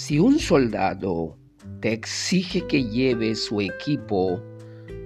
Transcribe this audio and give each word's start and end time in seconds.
Si 0.00 0.18
un 0.18 0.38
soldado 0.38 1.36
te 1.80 1.92
exige 1.92 2.66
que 2.66 2.84
lleve 2.84 3.34
su 3.34 3.60
equipo 3.60 4.40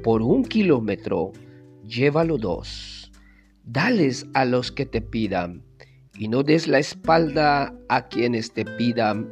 por 0.04 0.22
un 0.22 0.44
kilómetro, 0.44 1.32
llévalo 1.84 2.38
dos. 2.38 3.10
Dales 3.64 4.24
a 4.34 4.44
los 4.44 4.70
que 4.70 4.86
te 4.86 5.00
pidan 5.00 5.64
y 6.16 6.28
no 6.28 6.44
des 6.44 6.68
la 6.68 6.78
espalda 6.78 7.74
a 7.88 8.06
quienes 8.06 8.52
te 8.52 8.64
pidan 8.64 9.28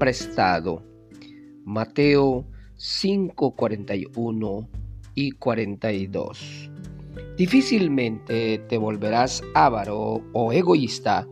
prestado. 0.00 0.82
Mateo 1.64 2.44
5, 2.74 3.54
41 3.54 4.68
y 5.14 5.30
42. 5.30 6.70
Difícilmente 7.36 8.58
te 8.68 8.78
volverás 8.78 9.44
avaro 9.54 10.24
o 10.32 10.52
egoísta 10.52 11.24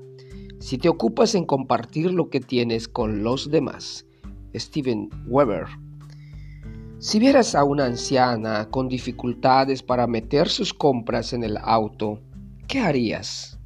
si 0.63 0.79
te 0.79 0.89
ocupas 0.89 1.35
en 1.35 1.45
compartir 1.45 2.13
lo 2.13 2.31
que 2.31 2.39
tienes 2.39 2.87
con 2.87 3.25
los 3.25 3.51
demás. 3.51 4.07
Steven 4.55 5.11
Weber. 5.27 5.65
Si 7.01 7.19
vieras 7.19 7.57
a 7.57 7.65
una 7.65 7.87
anciana 7.87 8.69
con 8.71 8.89
dificultades 8.89 9.83
para 9.83 10.07
meter 10.07 10.49
sus 10.49 10.73
compras 10.73 11.33
en 11.33 11.43
el 11.43 11.57
auto, 11.57 12.21
¿qué 12.69 12.79
harías? 12.79 13.59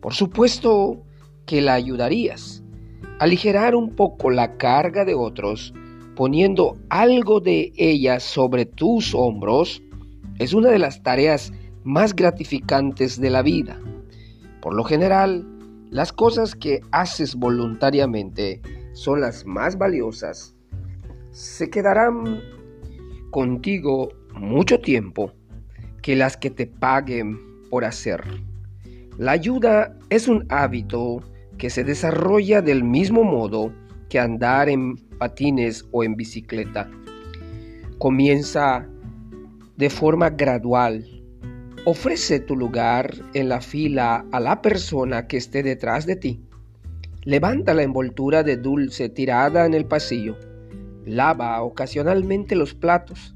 Por 0.00 0.14
supuesto 0.14 1.02
que 1.44 1.60
la 1.60 1.74
ayudarías. 1.74 2.62
Aligerar 3.18 3.74
un 3.74 3.96
poco 3.96 4.30
la 4.30 4.56
carga 4.58 5.04
de 5.04 5.16
otros, 5.16 5.74
poniendo 6.14 6.76
algo 6.88 7.40
de 7.40 7.72
ella 7.76 8.20
sobre 8.20 8.64
tus 8.64 9.12
hombros, 9.12 9.82
es 10.38 10.52
una 10.52 10.68
de 10.68 10.78
las 10.78 11.02
tareas 11.02 11.52
más 11.82 12.14
gratificantes 12.14 13.20
de 13.20 13.30
la 13.30 13.42
vida. 13.42 13.80
Por 14.60 14.74
lo 14.74 14.84
general, 14.84 15.44
las 15.92 16.10
cosas 16.10 16.54
que 16.54 16.80
haces 16.90 17.34
voluntariamente 17.34 18.62
son 18.94 19.20
las 19.20 19.44
más 19.44 19.76
valiosas. 19.76 20.56
Se 21.32 21.68
quedarán 21.68 22.40
contigo 23.30 24.08
mucho 24.34 24.80
tiempo 24.80 25.34
que 26.00 26.16
las 26.16 26.38
que 26.38 26.48
te 26.48 26.66
paguen 26.66 27.38
por 27.68 27.84
hacer. 27.84 28.22
La 29.18 29.32
ayuda 29.32 29.98
es 30.08 30.28
un 30.28 30.46
hábito 30.48 31.22
que 31.58 31.68
se 31.68 31.84
desarrolla 31.84 32.62
del 32.62 32.84
mismo 32.84 33.22
modo 33.22 33.70
que 34.08 34.18
andar 34.18 34.70
en 34.70 34.96
patines 35.18 35.86
o 35.92 36.04
en 36.04 36.16
bicicleta. 36.16 36.90
Comienza 37.98 38.88
de 39.76 39.90
forma 39.90 40.30
gradual. 40.30 41.21
Ofrece 41.84 42.38
tu 42.38 42.54
lugar 42.54 43.12
en 43.34 43.48
la 43.48 43.60
fila 43.60 44.24
a 44.30 44.38
la 44.38 44.62
persona 44.62 45.26
que 45.26 45.36
esté 45.36 45.64
detrás 45.64 46.06
de 46.06 46.14
ti. 46.14 46.40
Levanta 47.24 47.74
la 47.74 47.82
envoltura 47.82 48.44
de 48.44 48.56
dulce 48.56 49.08
tirada 49.08 49.66
en 49.66 49.74
el 49.74 49.86
pasillo. 49.86 50.36
Lava 51.04 51.60
ocasionalmente 51.60 52.54
los 52.54 52.72
platos. 52.72 53.34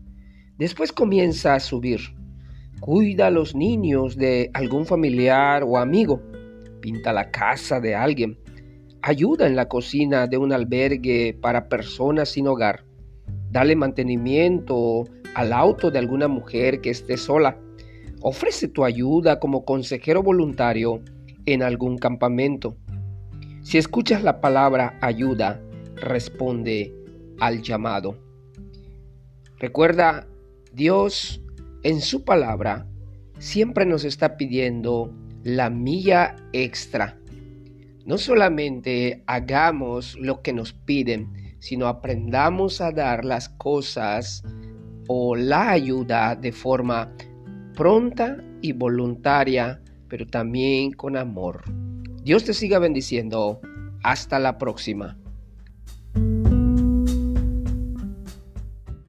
Después 0.58 0.92
comienza 0.92 1.54
a 1.54 1.60
subir. 1.60 1.98
Cuida 2.78 3.26
a 3.26 3.30
los 3.32 3.56
niños 3.56 4.16
de 4.16 4.52
algún 4.54 4.86
familiar 4.86 5.64
o 5.64 5.76
amigo. 5.76 6.22
Pinta 6.80 7.12
la 7.12 7.32
casa 7.32 7.80
de 7.80 7.96
alguien. 7.96 8.38
Ayuda 9.02 9.48
en 9.48 9.56
la 9.56 9.66
cocina 9.66 10.28
de 10.28 10.38
un 10.38 10.52
albergue 10.52 11.36
para 11.42 11.68
personas 11.68 12.28
sin 12.28 12.46
hogar. 12.46 12.84
Dale 13.50 13.74
mantenimiento 13.74 15.02
al 15.34 15.52
auto 15.52 15.90
de 15.90 15.98
alguna 15.98 16.28
mujer 16.28 16.80
que 16.80 16.90
esté 16.90 17.16
sola. 17.16 17.58
Ofrece 18.28 18.66
tu 18.66 18.84
ayuda 18.84 19.38
como 19.38 19.64
consejero 19.64 20.20
voluntario 20.20 21.00
en 21.44 21.62
algún 21.62 21.96
campamento. 21.96 22.76
Si 23.62 23.78
escuchas 23.78 24.24
la 24.24 24.40
palabra 24.40 24.98
ayuda, 25.00 25.62
responde 25.94 26.92
al 27.38 27.62
llamado. 27.62 28.18
Recuerda, 29.60 30.26
Dios 30.72 31.40
en 31.84 32.00
su 32.00 32.24
palabra 32.24 32.88
siempre 33.38 33.86
nos 33.86 34.04
está 34.04 34.36
pidiendo 34.36 35.14
la 35.44 35.70
milla 35.70 36.34
extra. 36.52 37.20
No 38.06 38.18
solamente 38.18 39.22
hagamos 39.28 40.16
lo 40.18 40.42
que 40.42 40.52
nos 40.52 40.72
piden, 40.72 41.54
sino 41.60 41.86
aprendamos 41.86 42.80
a 42.80 42.90
dar 42.90 43.24
las 43.24 43.50
cosas 43.50 44.42
o 45.06 45.36
la 45.36 45.70
ayuda 45.70 46.34
de 46.34 46.50
forma 46.50 47.14
pronta 47.76 48.38
y 48.62 48.72
voluntaria, 48.72 49.80
pero 50.08 50.26
también 50.26 50.92
con 50.92 51.16
amor. 51.16 51.62
Dios 52.24 52.42
te 52.42 52.54
siga 52.54 52.80
bendiciendo. 52.80 53.60
Hasta 54.02 54.38
la 54.38 54.58
próxima. 54.58 55.16